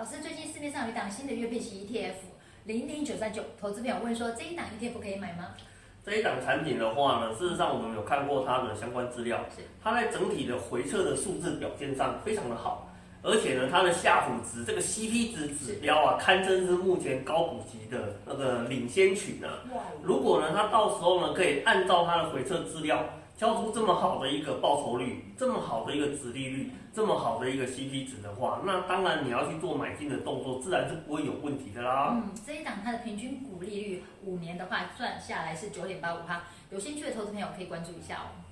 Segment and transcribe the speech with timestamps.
[0.00, 2.14] 老师，最近市面上有一档新的月配型 ETF
[2.64, 5.48] 零零九三九，投资朋友问说，这一档 ETF 可以买吗？
[6.02, 9.44] 这一档产品的话呢，事实上我们有看过它的相关资料，
[9.84, 12.88] 它在整体的回撤的数字表现上非常的好。
[13.22, 19.60] 而且呢，它的夏普值这个 CP 值指标啊，堪称是目前高股息的那个领先群啊。
[20.02, 23.04] 如果呢，它到时候呢，可以按照它的回测资料，
[23.36, 32.12] 交出这么好的一个报酬率，这么好的一个值利率，这么好的一个 CP 值的话，那当然你要去做买进的动作，自然是不会有问题的啦。
[32.14, 38.48] 嗯，这一档它的平均股利率五年的话，算下来是九点八五趴，有兴趣的投资朋友可以关注一下哦。